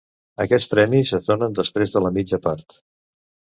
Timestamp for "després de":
1.61-2.03